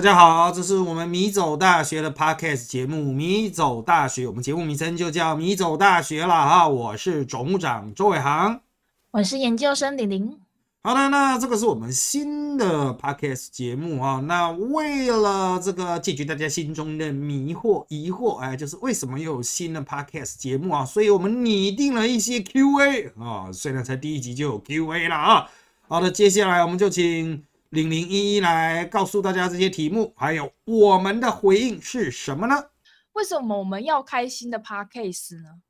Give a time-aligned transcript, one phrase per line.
[0.00, 6.66] 大家好，这是我们米走大学的 podcast 节目《米走大学》，我们节目名称就叫《米走大学》了哈。
[6.66, 8.62] 我是总务长周伟航，
[9.10, 10.40] 我是研究生李玲。
[10.82, 14.20] 好的，那这个是我们新的 podcast 节目啊。
[14.20, 20.82] 那为了这个解决大家心中的迷惑、疑惑，哎，就是为什么又有新的 podcast 节目啊？
[20.82, 23.52] 所以我们拟定了一些 Q&A 啊。
[23.52, 25.46] 虽然才第一集就有 Q&A 了啊。
[25.86, 27.44] 好的，接下来我们就请。
[27.70, 32.64] 零零一一来告诉大家这些题目，还有我们的回应是什么呢？
[33.12, 35.60] 为什么我们要开新的 podcast 呢？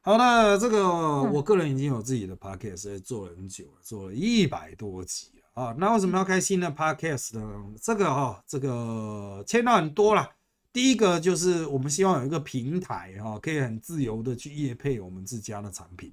[0.00, 5.74] 好那，这个我个人已经有自己的 podcast 做了很久了，做了一百多集啊。
[5.78, 7.74] 那为什么要开新的 podcast 呢？
[7.82, 10.30] 这个哈，这个签到很多了。
[10.72, 16.10] 第一个就是我们希望有一个平台哈，可以很自由的去业配我们自家的产品。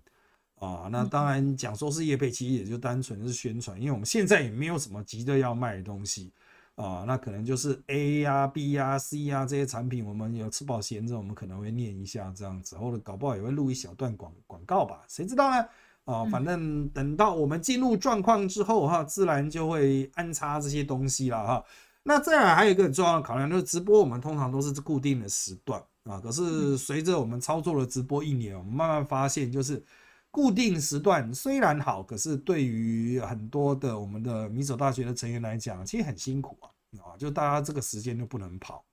[0.62, 6.32] 啊，那当然讲说是叶配，其实也就单纯是宣传，因为我们现在也没有什么急着要卖的东西
[6.76, 15.66] 啊，那可能就是 A 呀、B 呀、C 呀这些产品，我们有吃饱闲着，我们可能会念一下这样子，或者搞不好也会录一小段广广告吧，谁知道呢？
[16.06, 21.66] 啊，反正等到我们进入状况之后哈，自然就会安插这些东西了哈。
[22.04, 29.84] 那再来还有一个很重要的考量，就是直播我们通常都是固定的时段啊，可是随着我们操作了直播一年，我们慢慢发现就是。
[30.32, 36.72] 固定时段虽然好，可是对于很多的我们的米走大学的成员来讲，其实很辛苦啊
[37.04, 37.18] 啊！
[37.18, 38.84] 就大家这个时间就不能跑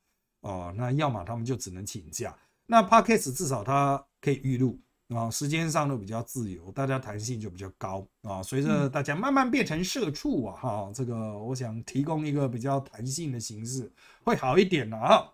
[0.40, 2.36] 哦，那要么他们就只能请假。
[2.66, 8.42] 那 podcast 至少它可以预录啊，时间上都比较自由，大家弹性就比较高啊。
[8.42, 13.90] 随着大家慢慢变成社畜啊，哈，这个我想提供一个比较弹性的形式
[14.24, 15.32] 会好一点了啊。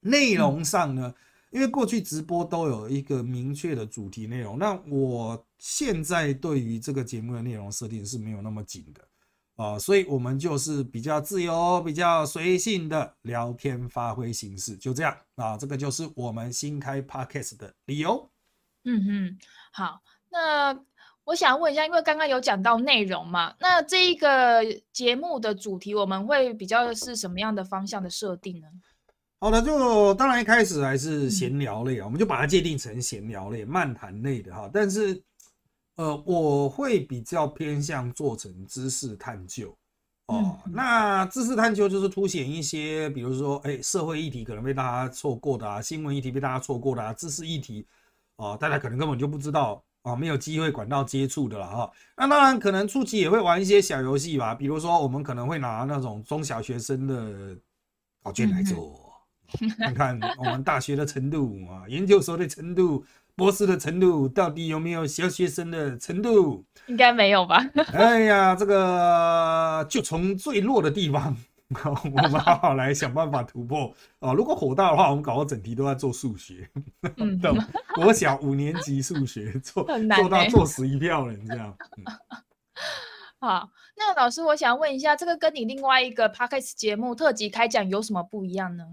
[0.00, 1.14] 内容上呢？
[1.52, 9.06] 因为过去直播都有一个明确的主题内容，那我现在对于这个节目的内容设定是没有那么紧的
[9.62, 18.30] 啊，所以我们就是比较自由、比较随性的聊天发挥形式，就这样啊，这个就是我们新开 podcast 的理由。
[18.84, 19.38] 嗯哼，
[19.72, 20.76] 好，那
[21.24, 28.66] 我想问一下，因为刚刚有讲到内容嘛，那这一个节目的主题我们会比较是什么样的方向的设定呢？
[29.42, 34.70] 好的，就当然一开始还是闲聊类啊，我们就把它界定成闲聊类、漫谈类的哈。
[34.72, 35.20] 但是，
[35.96, 39.76] 呃，我会比较偏向做成知识探究
[40.26, 40.56] 哦。
[40.66, 47.84] 那知识探究就是凸显一些，比如说，哎，社会议题可能被大家错过的啊，新闻议题被大家错过的啊，知识议题
[48.36, 51.90] 啊，大家可能根本就不知道啊，没有机会管道接触的了哈。
[52.16, 57.58] 那当然，可能初期也会玩一些小游戏吧，比如说，我们可能会拿那种中小学生的
[58.22, 59.01] 考卷来做。
[59.94, 63.04] 看看我们大学的程度啊，研究所的程度，
[63.34, 66.64] 博士的程度，到底有没有小学生的程度？
[66.86, 67.64] 应该没有吧？
[67.92, 71.36] 哎呀，这个就从最弱的地方，
[72.04, 74.32] 我们好好来想办法突破啊！
[74.32, 76.68] 如果火大的话，我们搞个整题都在做数学，
[77.40, 77.56] 懂？
[77.94, 81.74] 国小五年级数学做做到做死一票人这样。
[83.38, 88.84] 好，那老师，我想问一下，这个跟你另外一个 podcast 节目特辑开讲有什么不一样呢？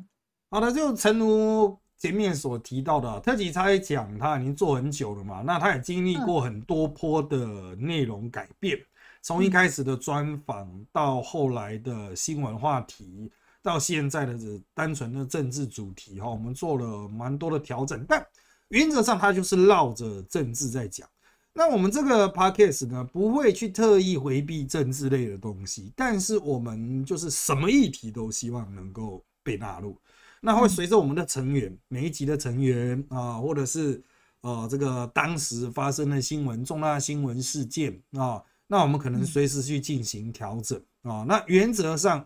[0.51, 8.75] 好的，就诚如前面所提到的，特辑差讲他已经做很久了嘛，那他也经历过很多波的内容改变，
[9.21, 14.37] 从一开始的专访到后来的新闻话题，到现在的
[14.73, 18.25] 单纯的政治主题哈，我们做了蛮多的调整，但
[18.69, 21.07] 原则上它就是绕着政治在讲。
[21.53, 29.95] 那我们这个 podcast 呢，不会去特意回避政治类的东西，但是我们就是什么议题都希望能够被纳入。
[30.41, 34.01] 那会随着我们的成员每一集的成员啊，或者是
[34.41, 41.25] 呃这个当时发生的新闻重大新闻事件啊，那我们可能随时去进行调整啊。
[41.27, 42.25] 那原则上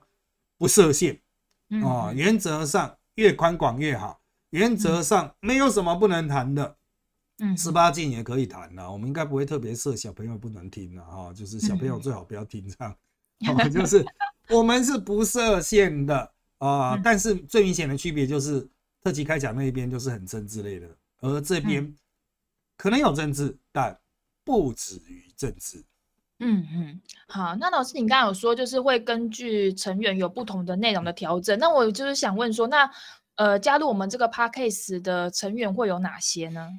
[0.57, 1.19] 不设限
[1.84, 6.75] 啊，原则上越宽广越好，原则上没有什么不能谈的，
[7.39, 12.95] 嗯，十八禁也可以谈的，我们应该不会特别设小朋友不能听的啊，就是小朋友最好不要听这样，
[13.74, 14.06] 就是
[14.50, 16.32] 我们是不设限的。
[16.68, 18.65] 啊，但是最明显的区别就是
[19.01, 20.88] 特级开讲那一边就是很政治类的，
[21.19, 21.94] 而这边
[22.77, 24.00] 可能有政治，但
[24.45, 25.83] 不止于政治。
[26.39, 32.89] 嗯嗯，好，那老师你刚刚有说就是会根据成员有不同的内容的调整，那我就是想问说，那
[33.36, 36.69] 呃加入我们这个 podcast 的成员会有哪些呢？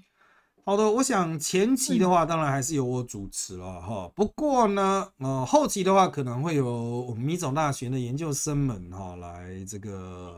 [0.66, 4.11] 好的，我想前期的话，当然还是由我主持了哈。
[4.14, 6.66] 不过呢，呃，后期的话，可能会有
[7.02, 10.34] 我们米总大学的研究生们哈来这个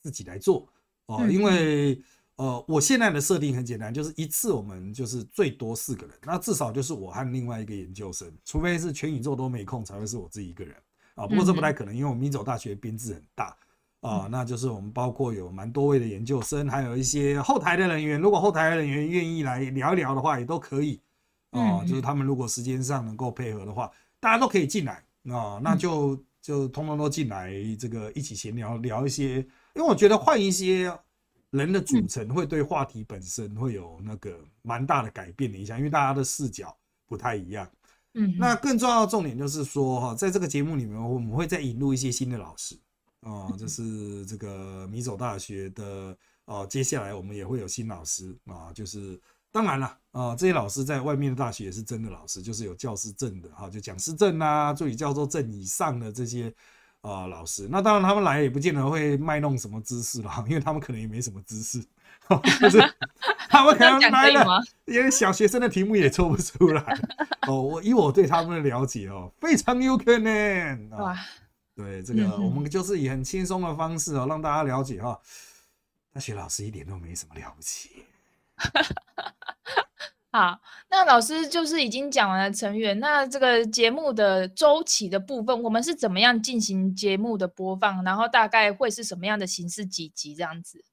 [0.00, 0.66] 自己来做
[1.04, 1.22] 哦。
[1.28, 2.00] 因为
[2.36, 10.74] 呃，我现在的设定很简单，就是一次我们就是最多四个人，那至少就是我和另外一个研究生，除非是全宇宙都没空，才会是我自己一个人
[11.14, 11.26] 啊。
[11.26, 13.54] 不过这不太可能，因为我们米总大学编制很大
[14.00, 18.20] 啊，那就是我们包括有蛮多位的研究生，还有一些后台的人员。
[18.20, 21.00] 如果后台的人员愿意来聊一聊的话，也都可以
[21.50, 21.84] 哦。
[21.86, 23.90] 就是他们如果时间上能够配合的话，
[24.20, 25.02] 大家都可以进来
[25.32, 25.60] 啊。
[25.60, 29.38] 那就就通通都进来，这个一起闲聊聊一些。
[29.74, 30.96] 因为我觉得换一些
[31.50, 36.72] 人的组成，会对话题本身会有那个蛮大的改变的影响，因为大家的视角
[37.04, 37.68] 不太一样。
[38.14, 42.78] 嗯，那更重要的重点就是说哈，在这个节目里面，我们会再引入一些新的老师。
[43.22, 46.66] 哦，这是这个米走大学的哦。
[46.68, 49.20] 接下来我们也会有新老师啊，就是
[49.50, 56.52] 当然了啊，这些老师在外面的大学也是真的老师，就是有教师证的哈，就讲师证啊、助理教授证以上的这些
[57.00, 57.66] 啊老师。
[57.70, 61.84] 那当然他们来也不见得会卖弄什么知识了，因为他们可能也没什么知识，
[62.60, 62.78] 就是
[63.50, 66.82] 他们可能来了， 因为小学生的题目也做不出来。
[67.48, 71.16] 哦，我以我对他们的了解哦，非常有可能哇。
[71.78, 75.16] 对这个，我们就是以很轻松的方式哦，让大家了解哈，
[76.12, 78.02] 大学老师一点都没什么了不起。
[80.32, 80.60] 好，
[80.90, 88.02] 那老师就是已经讲完了成员，那这个节目的周期的部分，我们是怎么样进行节目的播放？
[88.02, 89.86] 然后大概会是什么样的形式？
[89.86, 90.84] 几集这样子？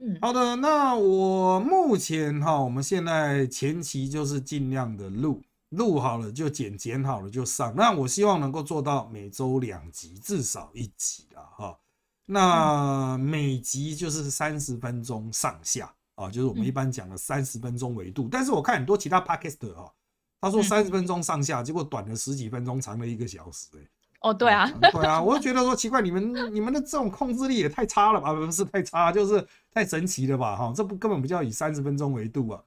[0.00, 5.40] 嗯，好的，那我目前哈，我们现在前期就是尽量的录。
[5.72, 7.74] 录好了就剪，剪好了就上。
[7.76, 11.78] 那我希望能够做到每周两集，至少一集啊，哈。
[12.26, 18.28] 那每集就是三十分钟上下啊，就是我们一般讲的三十分钟维度。
[18.30, 19.92] 但是我看很多其他 podcast 哈，
[20.40, 23.80] 他说三十分钟上下，结果短了十几分钟，长了一个小时，哎。
[24.20, 28.32] 哦，对啊，对啊，我就觉得说奇怪，你们你们的这种控制力也太差了吧？
[28.32, 30.54] 不是太差，就是太神奇了吧？
[30.54, 32.62] 哈，这不根本不叫以三十分钟维度啊。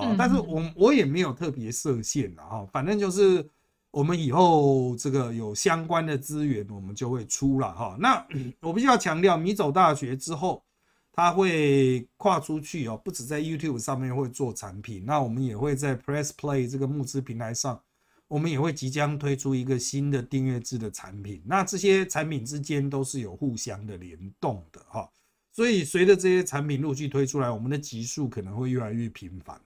[0.00, 3.48] 啊，但是我我也没有特别设限的哈，反正就是
[3.90, 7.96] 我们以后这个有相关的资源，我们就会出了哈。
[7.98, 8.26] 那
[8.60, 10.62] 我必须要强调，米走大学之后，
[11.12, 17.80] 他会跨出去哦，不止在 YouTube 上面会做产品，那我们也会在 Press Play 这个募资平台上，
[18.28, 21.42] 我们也会即将推出一个新的订阅制的产品。
[21.46, 25.08] 那这些产品之间都是有互相的联动的哈，
[25.52, 29.58] 所以随着这些产品陆续推出来，我们的集数可能会越来越频繁。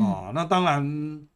[0.00, 1.28] 啊，那当然，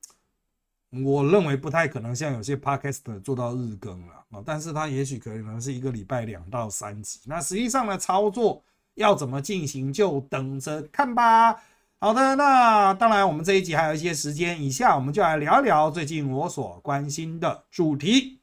[1.05, 7.21] 我认为不太可能像有些 podcast 做到日更了啊，但是它也许可能是一个礼拜两到三集。
[7.27, 8.63] 那实际上的操作
[8.95, 11.55] 要怎么进行，就等着看吧。
[12.01, 18.41] 好的，那当然我们这一集还有一些时间，以下我们就来聊一聊最近我所关心的主题。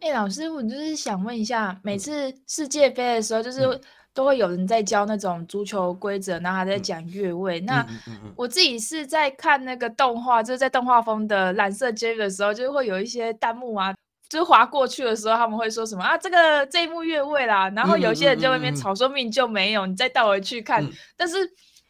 [0.00, 3.80] 哎，老师，我就是想问一下，每次世界杯的时候，就是。
[4.16, 7.60] 都会有人在教那种足球规则，然后还在讲越位。
[7.60, 7.86] 那
[8.34, 13.94] 我自己是在看那个动画，就是在动画风的蓝色 J 的时候，就会有一些弹幕啊，
[14.30, 17.68] 就是划过去的时候，他们会说什么啊，这个这一幕越位啦。
[17.76, 20.82] 然后有些人在外面吵说明就没有，你再倒回去看。
[21.14, 21.36] 但是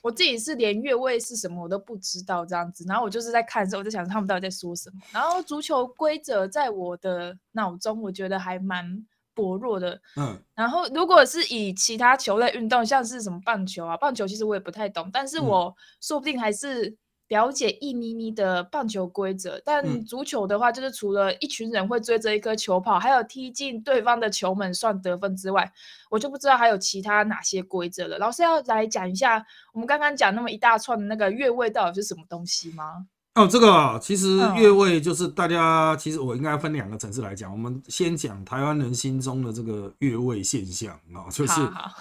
[0.03, 2.85] 我自己是连越位是什么我都不知道这样子。
[2.89, 4.97] 然后我就是在看的时候，我在想他们到底在说什么。
[5.13, 9.07] 然后足球规则在我的脑中，我觉得还蛮。
[9.37, 16.97] 薄弱的，嗯，然后如果是以其他球类运动，像是什么棒球啊，棒球其实我也不太懂，但是我说不定还是
[17.29, 19.61] 了解一咪咪的棒球规则。
[19.65, 25.71] 但足球的话，就是除了一群人会追着一颗球跑，还有踢进对方的球门算得分之外，
[26.11, 28.17] 我就不知道还有其他哪些规则了。
[28.17, 33.07] 老师要来讲一下，我们刚刚讲那么一大串的那个越位到底是什么东西吗？
[33.37, 37.53] 哦，这个其实越位就是大家，其实我应该分两个层次来讲。
[37.53, 41.53] 我们先讲台湾人心中的这个越位现象啊，就是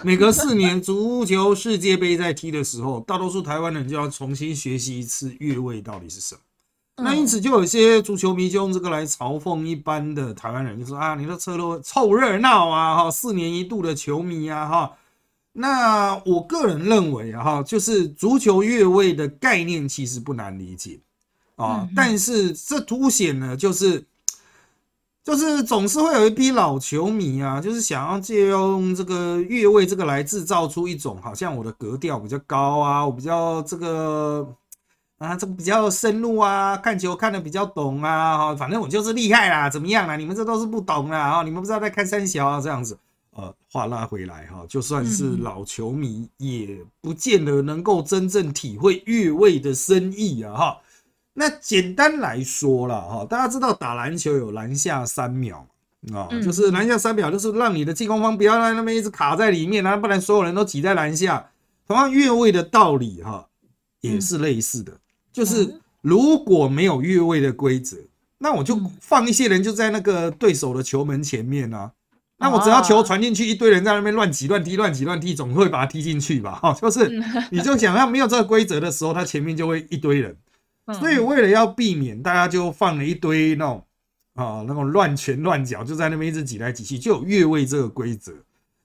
[0.02, 6.42] 每隔四年足球世界杯在踢的时候，大多数台湾人就要重新学习一次越位到底是什么。
[7.04, 14.94] 那因此就有些足球迷就用这个来嘲讽一般的台湾人，就说啊，你的车都凑热闹啊，哈，四年一度的球迷啊，哈。
[15.52, 21.02] 那我个人认为啊，哈，就是足球越位的概念其实不难理解。
[21.56, 24.06] 啊，但是这凸显了，就是
[25.24, 34.48] 就是总是会有一批老球迷啊，就是想要借用这个越位这个来制造出一种好像我的格调比较高啊，我比较这个
[35.18, 40.18] 啊，这个比较深入啊，看球看的比较懂啊，哈，反正我就是厉害啦，怎么样啊？
[40.18, 42.98] 你们这都是不懂啦，啊，你们不知道在看三小啊，这样子。
[43.32, 50.78] 呃，话拉回来哈，就算是老球迷，也不见得能够真正体会越位的深意啊，哈。
[51.38, 55.68] 那简单来说了哈，大家知道打篮球有篮下三秒
[56.14, 61.52] 啊，就是篮下三秒，就是让你的进攻方不要在那边一直卡在里面，然后不然所有人都挤在篮下。
[61.88, 63.48] 同样越位的道理哈，
[64.02, 64.92] 也是类似的，
[65.32, 67.98] 就是如果没有越位的规则，
[68.40, 71.92] 那我就放一些人就在那个对手的球门前面啊，
[72.38, 76.56] 那我只要球传进去，一堆人在那边乱挤乱踢乱挤乱踢，总会把它踢进去吧？
[76.56, 80.36] 哈，就是你就想要没有这个规则的时候，他前面就会一堆人。
[80.94, 83.84] 所以为了要避免，大家就放了一堆那种
[84.36, 88.32] 啊那种乱拳乱脚，就在那边一直挤来挤去，就有越位这个规则。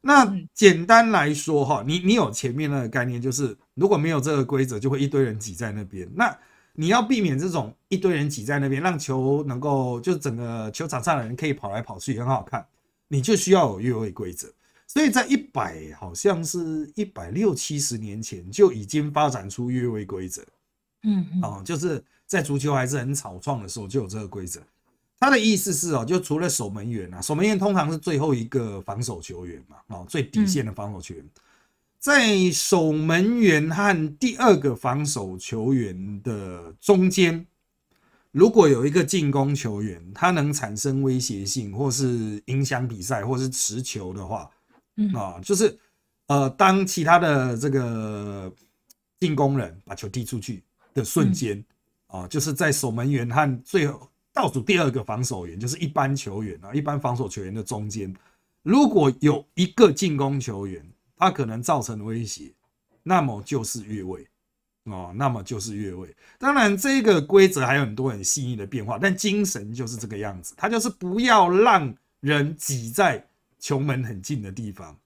[0.01, 6.09] 那简单来说哈，你你有前面那个概念，就是如果没有这个规则，就会一堆人挤在那边。
[6.15, 6.35] 那
[6.73, 12.65] 你要避免这种一堆人挤在那边，让球能够就整个球场上的人可以跑来跑去很好看，
[13.09, 14.49] 你就需要有越位规则。
[14.87, 20.43] 所以在一百好像是一百六七十年前就已经发展出越位规则。
[21.03, 24.61] 嗯哦，就是在足球还是很草创的时候就有这个规则。
[25.19, 31.25] 他的意思是哦，就除了守门员啊，守门员通常是最后一个防守球员嘛，哦，最底线的防守球员，
[31.99, 37.47] 在守门员和第二个防守球员的中间，
[38.33, 44.51] 如果有一个进攻球员，他能产生威胁性，或是影响比赛，或是持球的话，
[44.97, 45.13] 嗯。
[45.13, 45.79] 啊，就是
[46.29, 48.51] 呃，当其他的这个
[49.19, 50.63] 进攻人把球踢出去
[50.95, 51.65] 的瞬间，
[52.07, 54.09] 啊，就是在守门员和最后。
[54.33, 58.15] 倒数第二个防守员就是一般球员啊，一般防守球员的中间，
[58.63, 62.53] 如果有一个进攻球员，他可能造成威胁，
[63.03, 64.25] 那么就是越位
[64.85, 66.15] 哦，那么就是越位。
[66.39, 73.27] 当然，这个规则还有很多很细腻的变化，但精神就是这个样子，它就是不要让人挤在
[73.59, 74.97] 球门很近的地方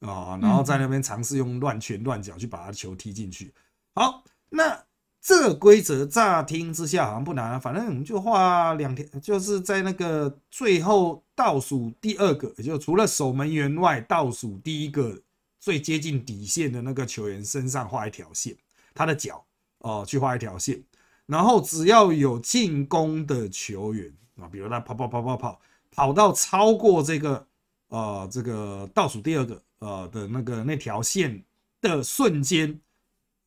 [0.00, 3.52] 啊，然后在那边尝试用乱拳乱脚去把他球踢进去。
[3.94, 4.82] 好，那。
[5.22, 15.20] 这规则乍听之下好像不难，反正我们就画两条，就是在那个最后倒数第二个，也就除了守门员外，倒数第一个
[15.60, 18.56] 最接近底线的那个球员身上画一条线，
[18.94, 19.44] 他的脚
[19.80, 20.82] 哦去画一条线，
[21.26, 24.10] 然后只要有进攻的球员
[24.40, 25.60] 啊，比如他跑跑跑跑跑
[25.90, 27.46] 跑到超过这个
[27.88, 31.44] 呃这个倒数第二个呃的那个那条线
[31.82, 32.80] 的瞬间。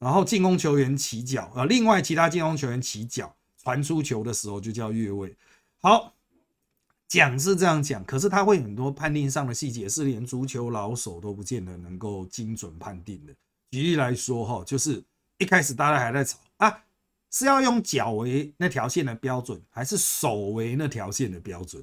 [0.03, 5.33] 然后进攻球员起脚，呃，另外其他进攻球员起脚传出球的时候就叫越位。
[5.79, 6.13] 好，
[7.07, 13.33] 讲是这样讲，可是他会很多判定上的细节是连足球老手都不见得能够精准判定的。
[13.71, 15.01] 举例来说，哈，就是
[15.37, 16.83] 一开始大家还在吵啊，
[17.31, 21.81] 是要用脚为那条线的标准，还是手为那条线的标准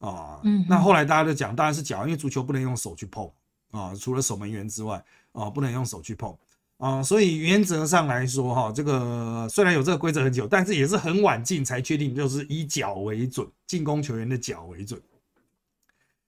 [0.00, 0.40] 啊？
[0.42, 3.30] 嗯，那后来大家就讲，当然是脚，因为足球不能用手去碰
[3.70, 6.36] 啊，除了守门员之外啊，不能用手去碰。
[6.84, 15.00] 啊，所以原则上来说，哈，这个虽然有这个规则很久，但是也是很晚进才确定，就是以脚为准，进攻球员的脚为准。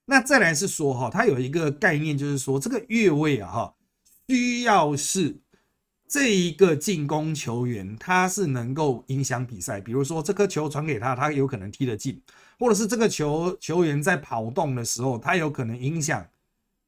[0.05, 3.75] 那再来是说，哈，它有一个概念，就是说这个越位啊，哈，
[4.27, 5.37] 需要是
[6.07, 12.19] 这一个进攻球员他是能够影响比赛，比如说这颗球传给他，他有可能踢得进，
[12.57, 16.25] 或者是这个球球员在跑动的时候，他有可能影响。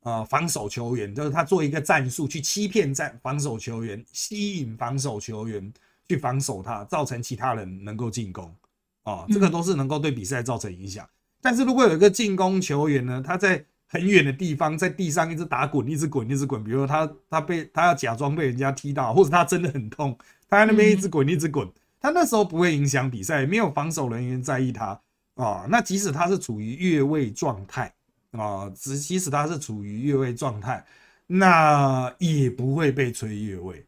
[0.04, 5.74] 呃，防守球员就是他做一个战术去欺骗战防守球员，吸引防守球员
[6.08, 8.56] 去防守他，造成其他人能够进攻
[9.04, 11.06] 啊，这个都是能够对比赛造成影响。
[11.42, 25.02] 但是如果有一个进攻球员呢，他在很远的地方，在地上一直打滚，一直滚，一直滚，比如说他他被他要假装被人家踢到，或者他真的很痛，他在那边一直滚，一直滚，他那时候不会影响比赛，没有防守人员在意他
[25.36, 25.66] 啊。
[25.70, 27.94] 那即使他是处于越位状态。
[28.32, 30.86] 啊，只即使他是处于越位状态，
[31.26, 33.84] 那也不会被吹越位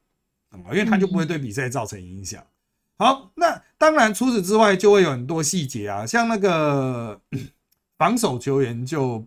[0.50, 2.44] 啊，因为他就不会对比赛造成影响。
[2.98, 7.22] 好，那当然除此之外就会有很多细节啊，像那个
[8.00, 9.24] 防守球员就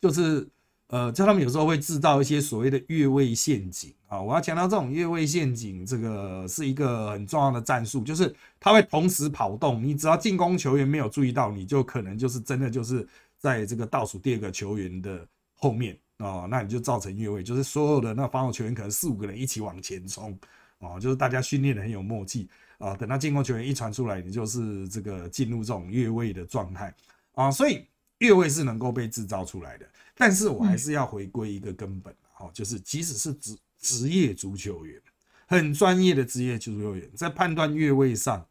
[0.00, 0.48] 就是
[0.86, 4.18] 呃，叫他们有时候会制造一些所谓的越位陷阱啊。
[4.18, 13.06] 我要强调，这种越位陷阱这个是一个很重要的战术，就是他会同时跑动，你只要进攻球员没有注意到，你就可能就是真的就是。
[13.38, 20.38] 在这个倒数第二个球员的后面啊，那你就造成越位，就是所有的那防守球员可能四五个人一起往前冲
[20.78, 22.94] 啊，就是大家训练的很有默契啊。
[22.94, 26.92] 等到进攻球员一传出来，你就是这个进入这种越位的状态
[27.32, 27.50] 啊。
[27.50, 27.86] 所以
[28.18, 35.00] 越位是能够被制造出来的，但是我还是要回归一个根本啊，就是即使是职职业足球员，
[35.46, 38.44] 很专业的职业足球员，在判断越位上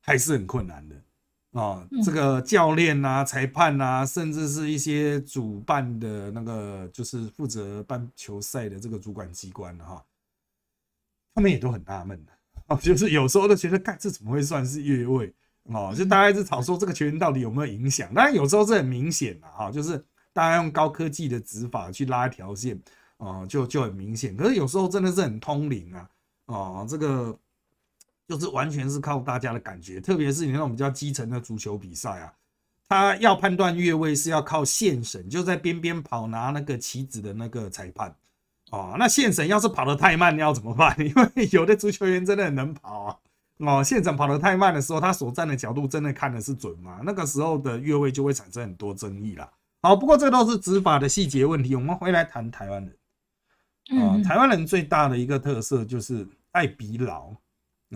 [0.00, 0.96] 还是很困难的。
[1.52, 10.04] 啊，这个教练呐、裁判呐，甚至是一些主办的那个，就是负责办球赛的这个主管机关哈，
[11.34, 12.32] 他们也都很纳闷的
[12.66, 15.92] 啊，就是有时候都觉得，干这怎么会算是越位哦？
[15.92, 18.14] 就大家一直吵说这个球员到底有没有影响？
[18.14, 19.98] 当然有时候是很明显的哈，就是
[20.32, 22.80] 大家用高科技的指法去拉一条线
[23.16, 24.36] 哦，就就很明显。
[24.36, 26.08] 可是有时候真的是很通灵啊，
[26.46, 27.36] 啊，这个。
[28.30, 32.32] 就是完全是靠大家的感觉，特别是你那种比较基层的足球比赛啊，
[32.88, 38.14] 他要判断越位是要靠线神，就在边边跑拿那个棋子的那个裁判。
[38.70, 40.94] 哦，那线神要是跑得太慢，你要怎么办？
[41.04, 43.16] 因为有的足球员真的很能跑啊。
[43.58, 47.00] 哦，现场跑得太慢的时候，他所站的角度真的看的是准吗？
[47.02, 49.50] 那个时候的越位就会产生很多争议啦。
[49.82, 51.74] 好，不过这都是执法的细节问题。
[51.74, 54.00] 我们回来谈台湾人。
[54.00, 57.34] 啊，台湾人最大的一个特色就是爱比老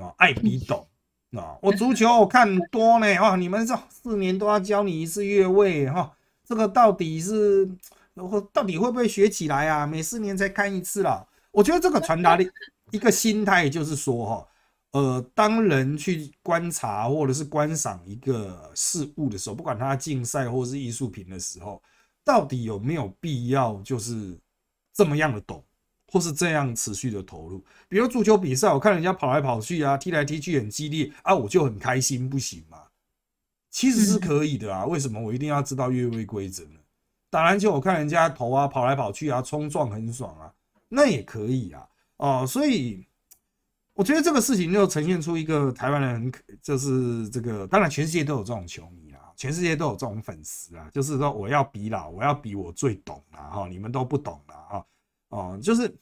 [0.01, 0.87] 啊，爱比懂
[1.33, 1.59] 啊。
[1.63, 7.69] 我足球我看多呢，哦，你们这四年都要教你一次越位哈，这个到底是？
[8.17, 9.85] 我到底会不会学起来啊？
[9.85, 11.27] 每四年才看一次啦。
[11.51, 12.49] 我觉得这个传达的
[12.93, 14.49] 一个心态就是说，哈，
[14.93, 21.83] 呃，当人去观察或者是观赏一个事物的时候，不管它竞赛或是艺术品的时候，
[22.25, 24.39] 到底有没有必要就是
[24.93, 25.61] 这么样的懂，
[26.14, 27.64] 或是这样持续的投入？
[27.88, 32.78] 比如足球比赛，我看人家跑来跑去啊，踢来踢去很激烈啊，我就很开心，不行吗？
[33.68, 36.78] 其实是可以的啊，为什么我一定要知道越位规则呢？
[37.30, 40.54] 打篮球，我看人家投啊，跑来跑去啊，冲撞很爽啊，
[40.88, 43.04] 那也可以啊，哦，所以
[43.92, 54.87] 我觉得这个事情就呈现出一个台湾人，就是这个，当然全世界都有这种球迷啦，全世界都有这种粉丝啊，就是说我要比老，我要比我最懂啦，哈，你们都不懂啦，哈，
[55.30, 55.92] 哦，就是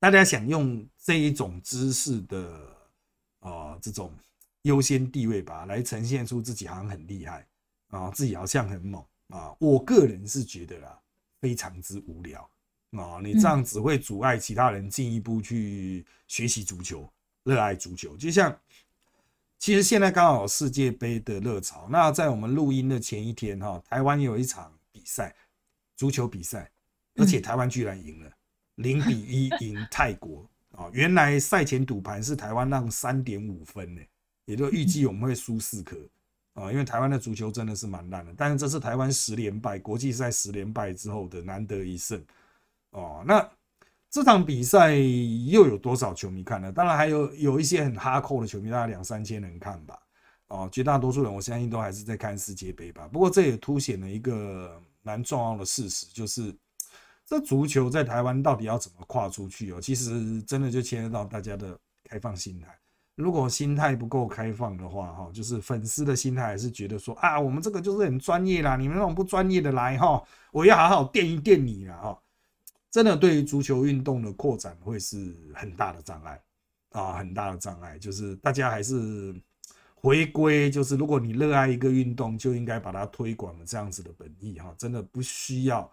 [0.00, 2.76] 大家想用这一种知识的
[3.38, 4.12] 啊这种
[4.62, 7.46] 优先地位吧，来呈现出自己好像很厉害
[7.90, 9.04] 啊，自己好像很猛。
[9.28, 11.00] 啊，我个人是觉得啦，
[11.40, 12.50] 非常之无聊
[12.98, 13.20] 啊！
[13.22, 17.08] 你这样只会阻碍其他人进一步去学习足球、
[17.44, 18.16] 热爱足球。
[18.16, 18.58] 就像，
[19.56, 25.32] 其实现在刚好世界杯的热潮，那在我们录音的前一天哈，台湾有一场比赛，
[25.96, 26.68] 足球比赛，
[27.14, 28.32] 而且台湾居然赢了，
[28.82, 30.90] 零比一赢泰国啊！
[30.92, 34.00] 原来赛前赌盘是台湾让三点五分呢，
[34.44, 35.96] 也就预计我们会输四颗。
[36.54, 42.20] 啊，因为台湾的足球真的是蛮烂的，但是这是台湾十连败，国际赛十连败之后的难得一胜。
[42.90, 43.48] 哦，那
[44.10, 46.72] 这场比赛又有多少球迷看呢？
[46.72, 49.96] 当然还有有一些很哈扣的球迷，大概两三千人看吧。
[50.48, 53.08] 哦，绝大多数人我相信都还是在看世界杯吧。
[53.12, 56.52] 不过这也凸显了一个蛮重要的事实，就是
[57.30, 59.80] 这足球在台湾到底要怎么跨出去哦？
[59.80, 62.76] 其实真的就牵涉到大家的开放心态。
[63.14, 72.18] 如果心态不够开放的话，哈，就是粉丝的心态还是觉得说啊，我们这个就是很专业啦，你们那种不专业的来哈，我要好好垫一垫你了哈。
[72.90, 76.42] 真的对于足球运动的扩展会是很大的障碍
[76.90, 77.96] 啊，很大的障碍。
[77.96, 79.32] 就是大家还是
[79.94, 85.88] 回归，就是如果你热爱一个运动，就应该把它推广的这样子的本意哈，真的不需要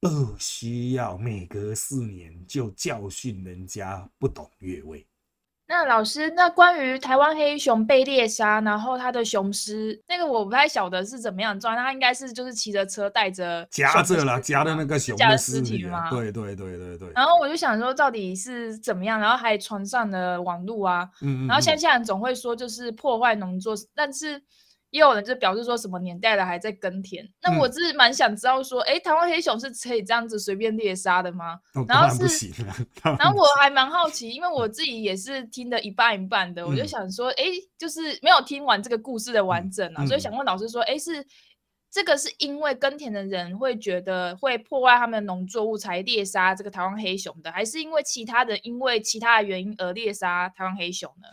[0.00, 5.06] 不需要每隔四年就教训人家不懂越位。
[5.68, 16.08] 那老师，那关于台湾黑熊被猎杀，然后它的雄狮，那个我不太晓得是怎么样状态，他应该是就是骑着车带着夹着了夹的那个熊的尸体吗？
[16.10, 17.12] 对对对对对。
[17.14, 19.20] 然后我就想说，到底是怎么样？
[19.20, 21.46] 然后还传上了网络啊，嗯嗯。
[21.46, 24.42] 然后乡下人总会说，就是破坏农作，但是。
[24.90, 31.60] 也有人就表示说什么年代了还在耕田，那我是蛮想知道说，哎，台湾黑熊是可以这样子随便猎杀的吗？
[31.86, 32.50] 然后是，
[33.02, 37.44] 然后我还蛮好奇，因为我自己也是听的一半一半的，我就想说，哎，
[37.78, 41.24] 就是没有听完这个故事的完整啊，所以想问老师说，哎，是
[41.92, 51.28] 这个是因为耕田的人会觉得会破坏他们的农作物才猎杀这个台湾黑熊的，还是因为其他的因为其他的原因而猎杀台湾黑熊呢？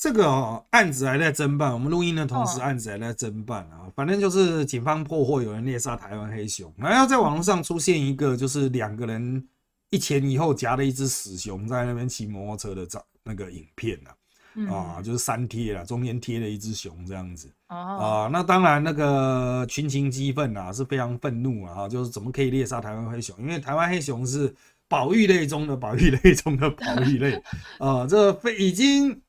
[0.00, 0.26] 这个
[0.70, 3.84] 案子还在侦办，我们录音的同时，案子还在侦办啊。
[3.94, 9.46] 反正就是警方破获有人猎杀台湾黑熊，然后在网络上出现一个，就是两个人
[9.90, 18.26] 一前一后夹了一只死熊在那边骑摩托车的照那个影片啊，啊，就是三贴了，中间贴了一只熊这样子啊。
[18.32, 23.36] 那当然那个群情激愤啊，是非常愤怒啊，就是怎么可以猎杀台湾黑熊？
[23.38, 24.54] 因为台湾黑熊是
[24.88, 27.42] 保育类中的保育类中的保育类
[27.78, 29.20] 啊，这非已经。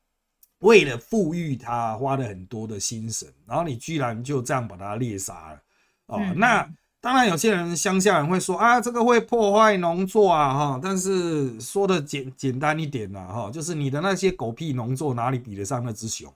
[0.62, 5.60] 为了富裕他花了很多的心神，然后你居然就这样把他猎杀了
[6.06, 6.20] 哦。
[6.36, 6.68] 那
[7.00, 10.80] 当然，有些人乡下人会说啊，这个会破坏农作啊，哈。
[10.80, 16.32] 但是说的简简单一点呐，哈，就是你的那些狗屁农作哪里比得上那只熊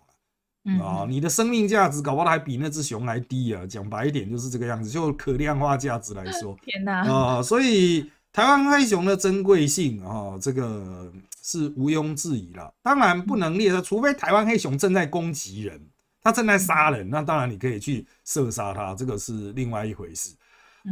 [0.80, 1.06] 啊？
[1.08, 3.64] 你的生命价值搞不好还比那只熊还低啊。
[3.64, 7.40] 讲白一点就是这个样子，就可量化价值来说， 天哪啊！
[7.40, 11.12] 所以台湾黑熊的珍贵性啊，这个。
[11.46, 15.80] 是毋庸置疑了，当然不能猎杀，除非台湾黑熊正在攻击人，
[16.20, 20.34] 它正在杀人，那当然你可以去射杀它，这个是另外一回事。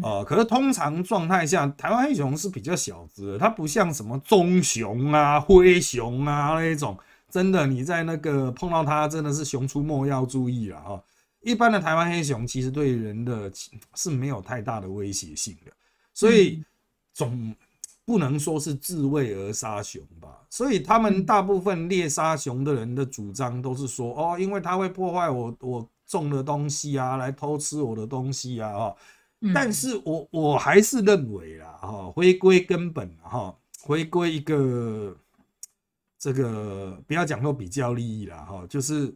[0.00, 6.96] 呃，可是通常状态下，台湾黑熊是比较小只的，它不像什么棕熊啊、灰熊啊那种，
[7.28, 11.02] 真的你在那个碰到它，真的是熊出没要注意了哈，
[11.42, 13.50] 一般的台湾黑熊其实对人的
[13.96, 15.72] 是没有太大的威胁性的，
[16.12, 16.62] 所以
[17.12, 17.52] 总
[18.04, 20.46] 不能说是自卫而杀熊吧。
[20.50, 28.96] 所以他们大部分猎杀熊的人的主张都是说，哦，因为它会破坏我我种的东西啊，来偷吃我的东西啊，哈。
[29.52, 35.14] 但是我我还是认为啦，哈，回归根本，哈，回归一个
[36.18, 39.14] 这个不要讲说比较利益啦，哈，就是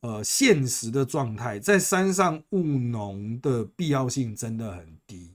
[0.00, 5.31] 呃现实的状态，在山上务农的必要性真的很低，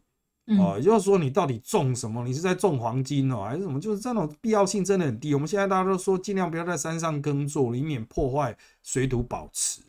[0.48, 5.34] 哦，也就是说你到底种什么，你是在种黄金哦，还是什么，就是这种必要性真的很低。
[5.34, 9.82] 我们现在大家都说尽量不要在山上耕作，以免破坏水土保持。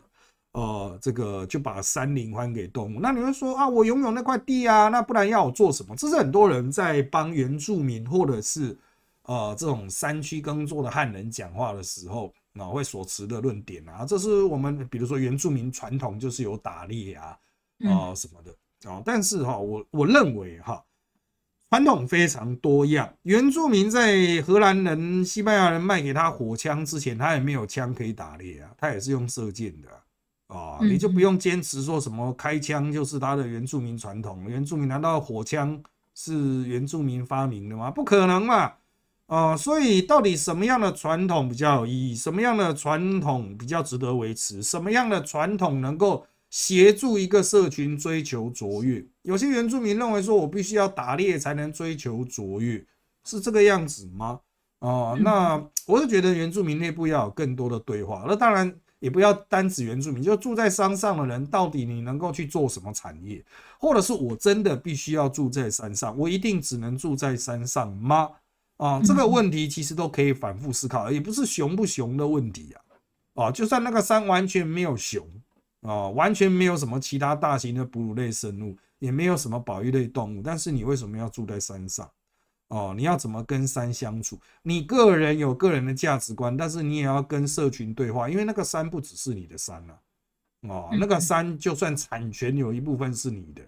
[0.52, 2.98] 呃，这个就把山林还给动物。
[3.00, 5.94] 那你会说啊，我拥有那块地啊，那不然要我做什么？
[5.94, 8.76] 这是很多人在帮原住民或者是
[9.24, 14.04] 呃这种山区耕作的汉人讲话的时候啊，会所持的论点啊。
[14.04, 17.38] 这是我们比如说原住民传统就是有打猎啊
[17.84, 18.52] 啊什么的
[18.84, 19.02] 啊。
[19.04, 20.82] 但是哈，我我认为哈，
[21.70, 23.12] 传统非常多样。
[23.22, 29.88] 原住民在荷兰人、西班牙人卖给他火枪之前，他也没有枪可以打猎啊，他也是用射箭的。
[30.48, 34.46] 啊，你就不用坚持说什么开枪就是他的原住民传统。
[34.48, 35.78] 原住民难道火枪
[36.14, 37.90] 是原住民发明的吗？
[37.90, 38.72] 不可能嘛！
[39.26, 42.16] 啊，所以到底什么样的传统比较有意义？
[42.16, 44.62] 什么样的传统比较值得维持？
[44.62, 49.04] 什么样的传统能够协助一个社群追求卓越？
[49.22, 52.84] 有些原住民认为说，我必须要打猎才能追求卓越，
[53.24, 54.40] 是这个样子吗？
[54.80, 58.24] 哦，那我是觉得原住民内部要有更多的对话。
[58.26, 58.74] 那当然。
[59.00, 63.40] 也不要单指原住民，就住在山上的人，到底你能够去做什么产业？
[63.78, 68.28] 或者是我真的必须要住在山上，我一定只能住在山上吗？
[68.76, 73.44] 啊，这个问题其实都可以反复思考，也不是熊不熊的问题啊。
[73.44, 75.24] 啊，就算那个山完全没有熊
[75.88, 82.10] 啊，完全没有什么其他大型的哺乳类生物，也没有什么保育类动物，但是你为什么要住在山上？
[82.68, 84.38] 哦，你要怎么跟山相处？
[84.62, 89.98] 你个人有个人的价值观，但是你也要跟社群对话，因为那个山不只是你的山了。
[90.68, 93.62] 哦，那个山就算产权有一部分是你的，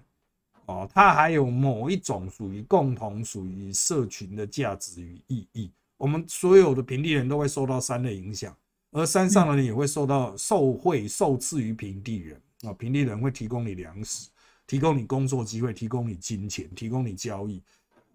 [0.67, 5.73] 哦，它还有某一种属于共同属于社群的价值与意义。
[5.97, 8.55] 我们所有的平地人都会受到山的影响，
[8.93, 12.41] 而山上的人也会受到受惠受赐于平地人。
[12.63, 14.29] 啊，平地人会提供你粮食，
[14.67, 17.63] 提供你工作机会，提供你金钱，提供你交易。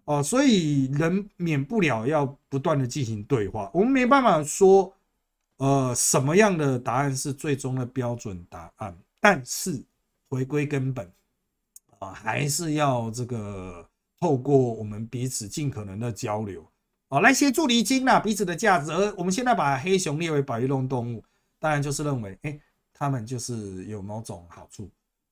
[0.04, 4.94] 哦，所以人免不了要不断的进行对话，我们没办法说，
[5.56, 8.96] 呃，什么样的答案是最终的标准答案。
[9.20, 9.82] 但是
[10.28, 11.10] 回归根本，
[11.98, 13.84] 啊，还是要这个
[14.20, 16.64] 透过我们彼此尽可能的交流，
[17.08, 18.90] 哦，来协助厘清呐彼此的价值。
[18.90, 21.24] 而我们现在把黑熊列为保育动动物，
[21.58, 22.58] 当然就是认为，哎，
[22.92, 24.90] 他们就是有某种好处。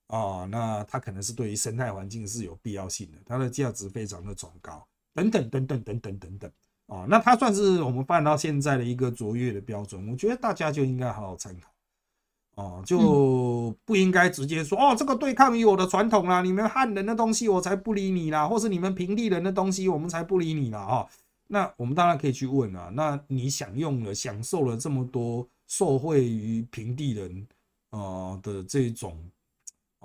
[0.09, 6.51] 啊，那它可能是对于生态环境是有必要性的，它的价值非常的崇高，等等等等等等等等
[6.87, 21.09] 啊，那它算是我们发展到现在的一个卓越的标准，我觉得大家就应该好好参考，哦，就不应该直接说哦，这个对抗于我的传统啦，你们汉人的东西我才不理你啦，或是你们平地人的东西我们才不理你啦，哈，
[21.47, 27.47] 那我们当然可以去问啊，那你享用了、享受了这么多受惠于平地人
[27.91, 29.31] 啊的这种。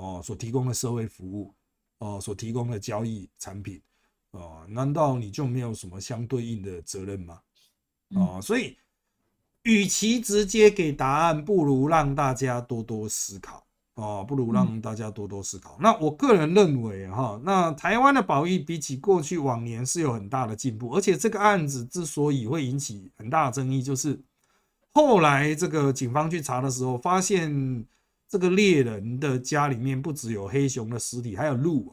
[0.02, 1.54] 哦，所提供的社会服务，
[1.98, 3.82] 哦，所提供的交易产品，
[4.32, 7.42] 哦，难道你就没有什么相对应的责任吗？
[8.16, 8.78] 哦，所以，
[9.64, 13.68] 与其直接给答案，不如让大家多多思考，
[14.00, 15.78] 哦，不如让大家多多思考。
[15.80, 24.20] 那我个人认为，哈，那台湾的保育比起过去往年是有很大的进步，而且这个案子之所以会引起很大的争议，就是
[24.92, 27.86] 后来这个警方去查的时候发现。
[28.32, 31.92] 这个猎人的家里面不只有黑熊的尸体，还有鹿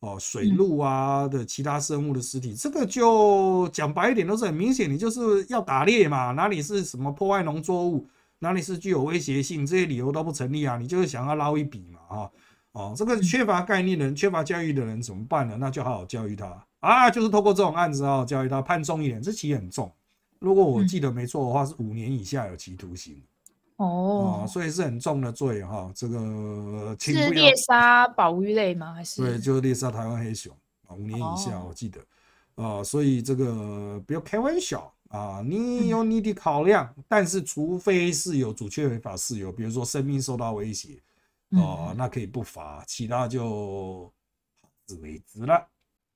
[0.00, 2.54] 哦，水鹿啊的其他生物的尸体。
[2.54, 6.32] 这个就讲白一点，都是很明显，你就是要打猎嘛。
[6.32, 10.76] 哪里是什么破坏农作物，哪里是具有威胁性，这些理由都不成立啊。
[10.76, 12.30] 你就是想要捞一笔嘛，啊
[12.72, 15.56] 哦，这个缺乏概念的人、缺乏教育的人怎么办呢？
[15.58, 19.92] 那就好好教育他啊，就是透过这种案子啊，教育他判重一点，这其实很重。
[20.40, 23.22] 如果我记得没错的话，是五年以下有期徒刑。
[23.76, 28.94] 哦，所以是很重的罪哈，这个是猎杀保育类吗？
[28.94, 32.00] 还是对，就是猎杀台湾黑熊啊，五年以下我记得
[32.54, 41.00] 啊，所以这个不要开玩笑啊，你有你的考量，但是除非是有主确违法事由，比如说生命受到威胁
[41.50, 44.12] 哦，那可以不罚，其他就
[44.60, 45.68] 好自为之了。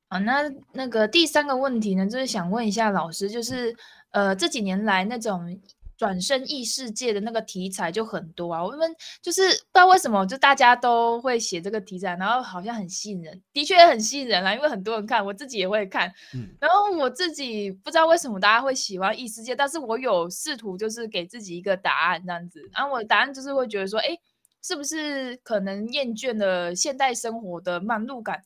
[0.09, 3.73] 啊，那那个第三个问题呢，就是想问一下老师，就是
[4.11, 5.61] 呃这几年来那种。
[5.99, 8.65] 转身异世界的那个题材就很多啊。
[8.65, 16.11] 我们就是不知道为什么，就大家都会写这个题材，然后好像很吸引人，的确很吸引人啊，因为很多人看，我自己也会看。
[16.33, 24.17] 嗯，然后我自己不知道为什么大家会喜欢异世界，但是我有试图就是给自己一个答案这样子，然后我的答案就是会觉得说，哎，
[24.63, 28.41] 是不是可能厌倦了现代生活的忙碌感？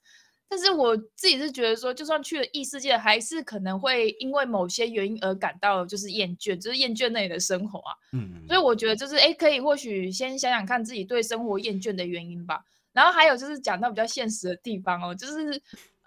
[0.55, 7.95] 但是我自己是觉得说，就算去了异世界，还是可能会因为某些原因而感到就是厌倦，就是厌倦那里的生活啊。
[8.13, 12.61] 嗯，所以我觉得就是哎，可以或许先想想看自己对生活厌倦的原因吧。
[12.93, 15.63] 然后还有就是讲到比较现实的地方哦，就是。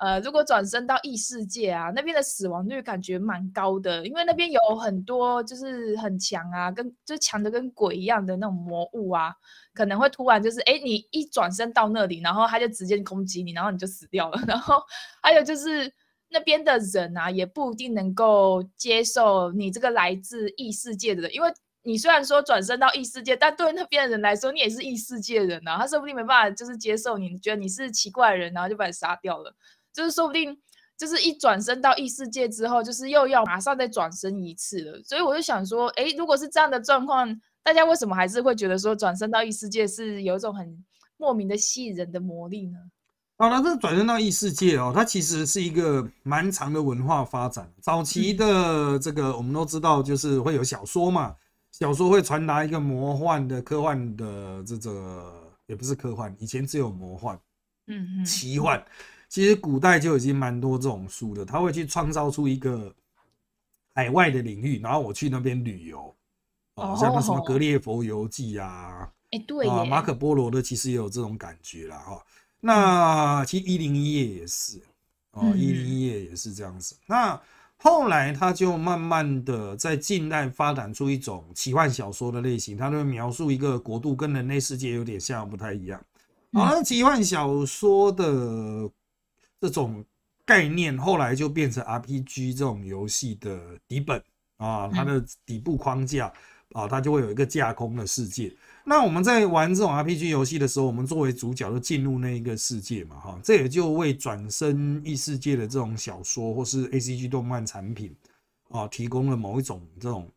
[0.05, 9.33] 呃，如果转身到异世界啊，那边的死亡率感觉蛮高的，因为那边有很多就是很强啊，跟就强的跟鬼一样的那种魔物啊，
[9.73, 14.39] 可能会突然就是哎，你一转身到那里，然后他就直接攻击你，然后你就死掉了。
[14.45, 14.75] 然后
[15.23, 15.91] 还有就是
[16.29, 29.55] 那边的人啊，也不一定能够接受你这个来自异世界的人，因为你虽然说转身到异世界，但对那边的人来说，你也是异世界人啊，他说不定没办法就是接受你，觉得你是奇怪的人，然后就把你杀掉了。
[29.95, 30.55] 就是说不定，
[30.97, 35.01] 就是一转身到异世界之后，就是又要马上再转身一次了。
[35.03, 42.77] 所以我就想说，哎，如果是这样的状况，大家为什么还是会觉得说转身到异世界是有一种很莫名的吸引人的魔力呢？
[43.37, 47.69] 好了，这转身到异世界哦，它其实是一个蛮长的文化发展。
[47.81, 51.35] 早期的这个我们都知道，就是会有小说嘛，
[51.71, 55.33] 小说会传达一个魔幻的、科幻的这个，
[55.67, 57.37] 也不是科幻，以前只有魔幻，
[57.87, 58.81] 嗯嗯，奇幻。
[59.27, 62.93] 其实古代就已经蛮多这种书的，他会去创造出一个
[63.93, 66.13] 海外的领域，然后我去那边旅游，
[66.75, 72.23] 哦，像那什么《格列佛游记》啊，哎，对，啊，马可波罗的其实也有这种感觉啦，哈。
[72.61, 74.81] 那其实《一零一夜》也是，
[75.31, 76.95] 哦，《一零一夜》也是这样子。
[77.05, 77.39] 那
[77.77, 85.99] 后来他就慢慢的在近代发展出一种奇幻小说的类型，他就描述一个国度跟人类世界有点像，不太一样。
[86.53, 88.89] 好，那奇幻小说的。
[89.61, 90.03] 这种
[90.45, 94.21] 概念后来就变成 RPG 这种游戏的底本
[94.57, 96.31] 啊，它的底部框架
[96.73, 98.53] 啊，它就会有一个架空的世界。
[98.83, 108.15] 那我们在玩这种 RPG 游戏的时候，我们作为主角就进入那一个世界嘛，哈，这也就为转身异世界的这种小说或是 ACG 动漫产品
[108.69, 110.29] 啊，提供了某一种这种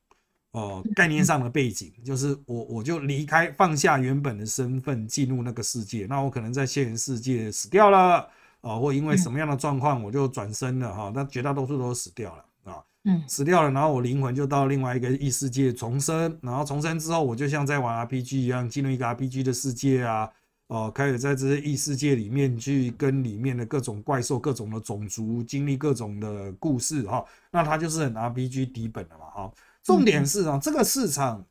[0.52, 8.26] 呃概念上的背景，就是我我就离开放下原本的身份进入那个世界，那我可能在现实世界死掉了。
[8.60, 11.12] 啊，或因为什么样的状况，我就转身了哈。
[11.14, 20.28] 那绝大多数都死掉了啊，嗯，死掉了，然后我灵魂就到另外一个异世界重生，然后重生之后，我就像在玩 RPG 一样，进入一个 RPG 的世界啊，
[20.66, 27.24] 哦，开始在这些异世界里面去跟里面的各种怪兽、各种的种族经历各种的故事哈。
[27.50, 29.52] 那它就是很 RPG 底本的嘛哈。
[29.82, 31.42] 重点是啊，这个市场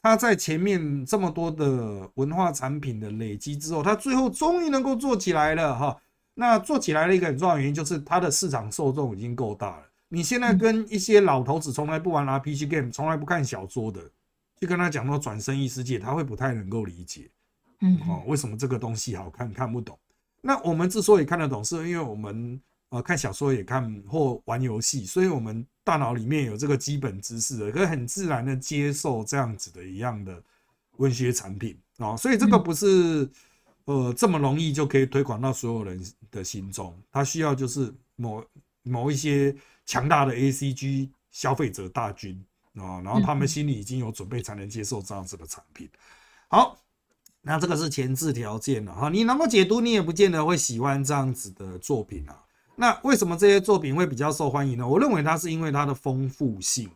[0.00, 5.96] 它在前面这么多的文化产品的累积之后，它最后终于能够做起来了哈。
[6.38, 9.82] 那做起来的一个很重要的原因就是它的市场受众已经够大了。
[10.08, 14.02] 你现在跟一些老头子从来不玩 RPG game、从来不看小说的，
[14.60, 17.30] 去跟他讲说转身异世界，他会不太能够理解。
[17.80, 19.98] 嗯，哦，为什么这个东西好看看不懂？
[20.42, 30.38] 那我们之所以看得懂，是因为我们呃看小说也看或玩游戏，所以我们大脑里面有这个基本知识，可以很自然的接受这样子的一样的
[30.98, 32.14] 文学产品啊。
[32.14, 33.26] 所以这个不是。
[33.86, 36.04] 呃，这么容易就可以推广到所有人
[36.36, 38.44] 的心中，它需要就是某
[38.82, 42.44] 某一些强大的 A C G 消费者大军
[42.74, 45.88] 啊，然后他们心里已经有准备，才能接受这样子的产品。
[46.48, 46.78] 好，
[47.40, 52.44] 那这个是前置条件了哈，你能够解读，你也不见得会喜欢这样子的作品啊。
[52.76, 54.86] 那为什么这些作品会比较受欢迎呢？
[54.86, 56.90] 我认为它是因为它的丰富性。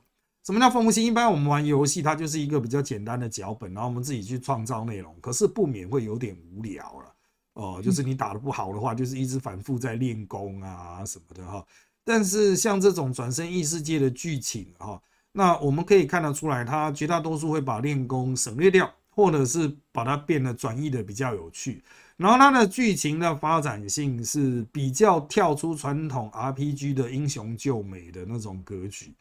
[0.45, 1.05] 什么叫丰富性？
[1.05, 7.15] 一般我们玩游戏，它就是一个比较简单的脚本，然后我们自己去创造内容，可是不免会有点无聊了
[7.61, 7.81] 哦。
[7.83, 11.65] 就是你打的不好的话，就是一直反复在练功啊什么的哈。
[12.05, 15.01] 但是像这种转身异世界的剧情哈，
[15.33, 21.83] 那我们可以看得出来，它绝大多数会把练功省略掉，或者是把它变得转译的比较有趣。
[22.17, 29.15] 然后它的剧情的发展性是比较跳出传统 RPG 的英雄救美的那种格局。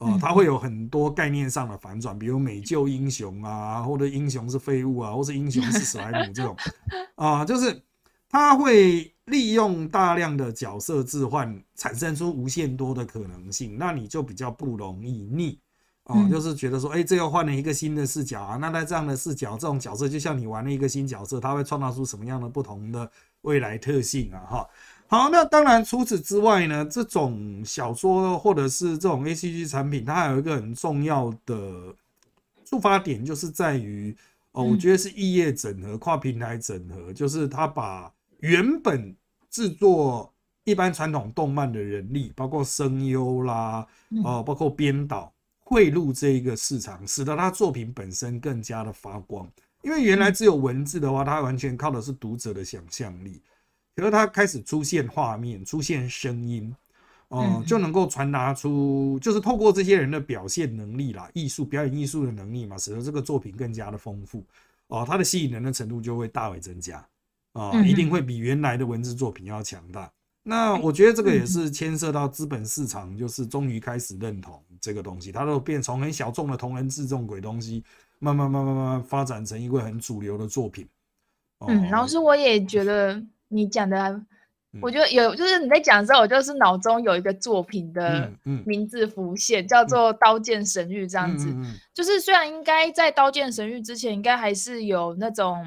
[0.00, 6.56] 哦，它会有很多概念上的反转，比如美救英雄啊，或者英雄是废物啊，或是英雄是史莱姆这种，
[7.16, 7.82] 啊，就是
[8.26, 15.60] 它会利用大量的角色置换，产生出无限多的可能性，那你就比较不容易腻，
[16.04, 23.10] 哦，就是觉得说，哎，这又换了一个新的视角啊，那在这样的视角，这种角色就像你玩了一个新角色，它会创造出什么样的不同的
[23.42, 24.66] 未来特性啊，哈。
[25.10, 31.92] 好，那当然，除此之外呢，这种小说或者是这种 A C G 产品，它还有一个很重要的
[32.64, 34.16] 出发点就是在于，
[34.52, 39.12] 哦，我觉得是异业整合、跨平台整合，就是它把原本
[39.50, 43.84] 制作一般传统动漫的人力，包括声优啦，
[44.22, 49.50] 哦，包括编导，汇入这一个市场，使得他作品本身更加的发光。
[49.82, 53.42] 因为原来只有文字的话，它完全靠的是读者的想象力，
[54.00, 56.74] 可是它开始出现画面、出现声音，
[57.28, 64.44] 哦，就能够传达出，就是透过这些人的表现能力啦、艺术表演艺术的能力嘛，使得这个作品更加的丰富，
[64.88, 67.06] 哦，它的吸引人的程度就会大为增加，
[67.52, 70.10] 啊，一定会比原来的文字作品要强大。
[70.42, 77.84] 那我觉得这个也是牵涉到资本市场，就是终于开始认同这个东西，它都变从很小众的同人志这种鬼东西。
[78.22, 80.86] 慢慢慢慢慢慢发展成一个很主流的作品。
[81.60, 83.18] 嗯，老师，我也觉得
[83.50, 84.22] 你讲的，
[84.80, 88.32] 我觉得有，就是你在讲的时候，我就是脑中有一个作品的
[88.64, 91.54] 名字浮现，叫做《刀剑神域》这样子。
[91.92, 95.62] 就是虽然应该在《刀剑神域》之前，应该还是有那种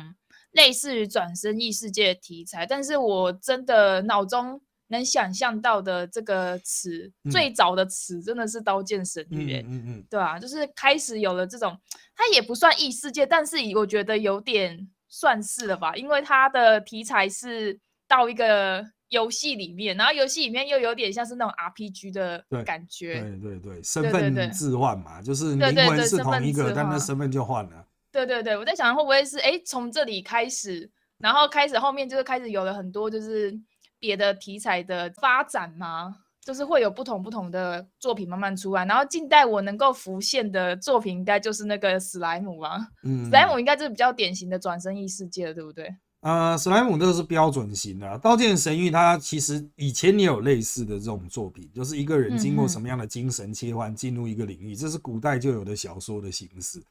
[0.51, 4.59] 类似于转生异世界的题材，但是我真的脑中。
[4.89, 11.75] 能想象到的这个词，最早的词真的是《刀剑神域》嗯嗯嗯，对啊，就是开始有了这种，
[12.15, 27.85] 它也不算异世界，但是我觉得有点算是了吧，因为它的题材是到一个游戏里面，然后游戏里面又有点像是那种 RPG 的感觉，对对对，身份置换嘛，就是灵魂是同一个，但那身份就换了。
[28.11, 33.53] 对对对，我在想会不会是哎从这里开始，然后开始后面就是开始有了很多就是。
[33.99, 36.13] 别的题材的发展吗？
[36.43, 42.87] 就是会有不同不同的作品慢慢出来，然后近代我能够浮现的作品，应该就是那个史莱姆吧。
[43.03, 45.89] 嗯，史莱姆应该就是比较典型的转生异世界了，对不对？
[46.21, 56.81] 呃，史莱姆这个是标准型的，《刀剑神域》它其实以前也有类似的这种作品，就是一个人经过什么样的精神切换进入一个领域，这是古代就有的小说的形式。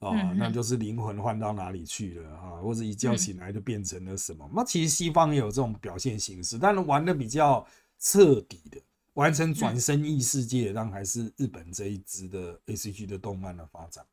[0.00, 2.60] 啊，那就是灵魂换到哪里去了啊？
[2.62, 4.46] 或者一觉醒来就变成了什么？
[4.54, 7.66] 那其实西方也有这种表现形式，但是玩的比较
[7.98, 8.78] 彻底的，
[9.14, 14.04] 完成转身异世界，让还是日本这一支的 A C G 的动漫的发展。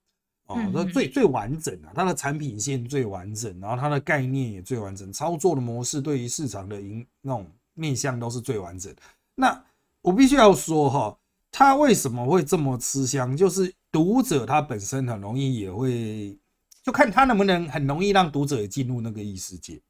[0.48, 8.92] 哦，那最最完整啊，它的产品线最完整，然后它的概念也最完整，操作的模式对于市场的影那种面向都是最完整。
[9.36, 9.64] 那
[10.02, 11.18] 我必须要说哈，
[11.52, 13.36] 它为什么会这么吃香？
[13.38, 13.74] 就是。
[13.94, 16.40] 读者他本身很容易也会，
[16.82, 19.82] 就看他能不能很容易让读者进入那个异世界，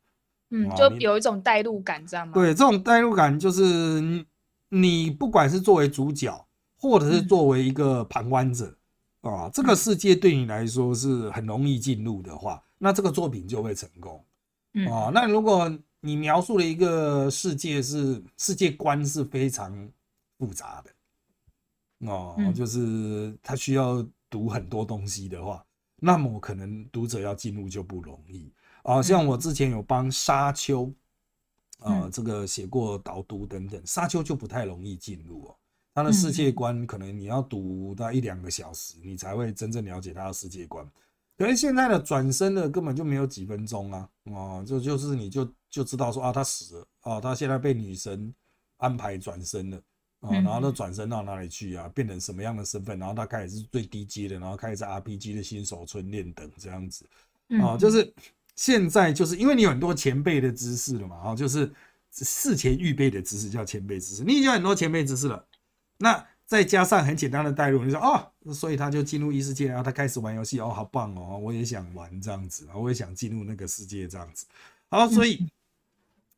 [0.50, 2.32] 嗯，就有一种代入感，知道吗？
[2.34, 4.26] 对，这种代入感就是
[4.74, 8.76] 你不管是作为主角，或者是作为一个旁观者
[9.20, 14.26] 啊，这个世界对你来说是很容易进入的话，那这个作品就会成功。
[14.90, 19.92] 啊，那如果你描述了一个世界是世界观是非常
[20.40, 22.10] 复杂的。
[22.10, 25.64] 哦，就是他需要读很多东西的话，
[25.98, 28.52] 那么可能读者要进入就不容易
[28.84, 29.04] 啊。
[29.04, 30.92] 像我之前有帮沙丘，
[31.82, 35.56] 啊，这个写过导读等等，沙丘就不太容易进入哦。
[35.94, 40.90] 他的世界观可能你要读到一两个小时，你才会真正了解他的世界观。
[41.38, 48.34] 可是现在的转身的根本就没有几分钟啊，哦，就就是你就就知道说啊，他死了啊，他现在被女神
[48.78, 49.82] 安排转身了。
[50.22, 51.90] 啊，然后他转身到哪里去啊？
[51.96, 53.00] 变成什么样的身份？
[53.00, 57.10] 然后他开始是最低阶的，然后开始在 RPG 的新手村练等这样子。
[57.60, 58.14] 啊，就是
[58.62, 61.74] 现在就是因为你有很多前辈的知识了嘛，啊，就是
[62.12, 65.44] 事前预备的知识叫前辈知识，你已经有很多前辈知识了。
[65.98, 74.46] 那再加上很简单的代入，你说哦，所以他就进入异世界，然后他开始玩游戏，哦，好棒哦，我也想玩这样子，我也想进入那个世界这样子。
[74.92, 75.44] 好，所以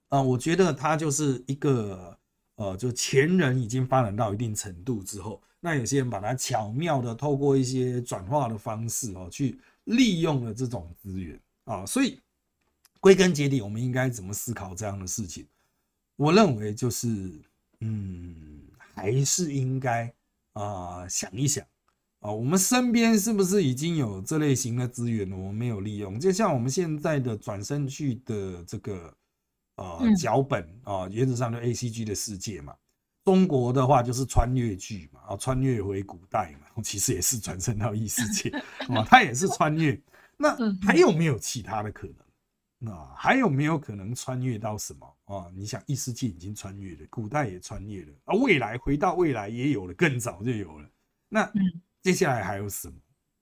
[0.07, 2.17] 啊，我觉得他就是一个。
[2.55, 12.19] 呃，就前人已经发展到一定程度之后，那有些人把它巧妙的透过一些转化的方式哦，去利用了这种资源啊，所以
[12.99, 15.45] 归根结底，我们应该怎么思考这样的事情？
[16.15, 17.41] 我认为就是，
[17.79, 20.13] 嗯，还是应该
[20.53, 21.65] 啊想一想
[22.19, 26.19] 啊，我们身边是不是已经有这类型的资源，我们没有利用？
[26.19, 29.13] 就像我们现在的转身去的这个。
[29.75, 32.75] 呃，脚本啊，原则上的 A C G 的世界嘛。
[33.25, 38.51] 中国的话就是穿越剧嘛，啊，穿越回古代嘛， 其实也是转身到异世界
[38.93, 39.99] 啊，它也是穿越。
[40.37, 42.17] 那还有没有其他的可能？
[42.91, 45.49] 啊，还有没有可能穿越到什么啊？
[45.55, 50.89] 你想，异世界已经穿越了，古代也穿越了，啊，未来回到未来也有了，更早就有了。
[51.29, 51.49] 那
[52.01, 52.91] 接下来还有什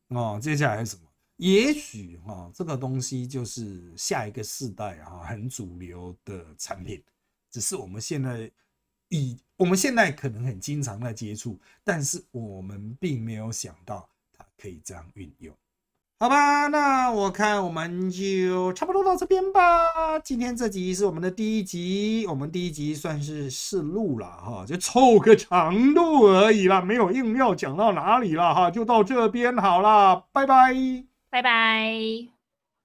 [0.10, 0.22] 么？
[0.22, 1.02] 啊，接下来还有什么？
[1.38, 7.04] 也许哈，这个东西就是下一个世代啊，很主流的产品，
[7.50, 8.52] 只是我们现在
[9.08, 15.58] 以我们现在可能很经常在接触，但是我们并没有想到它可以这样运用
[16.22, 20.20] 好吧，那我看我们就差不多到这边吧。
[20.24, 30.76] 今天这集是我们的第一集，我们第一集算是试录了哈，就凑个长度而已啦，没有硬要讲到哪里了哈，就到这边好啦，拜拜，
[31.32, 32.41] 拜拜。